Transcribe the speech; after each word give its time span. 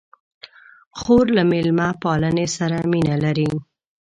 خور 0.99 1.25
له 1.37 1.43
میلمه 1.51 1.87
پالنې 2.01 2.47
سره 2.57 2.77
مینه 2.91 3.15
لري. 3.23 3.49